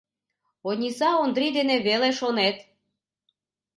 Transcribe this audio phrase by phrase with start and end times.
[0.69, 2.57] Ониса Ондрий дене веле, шонет.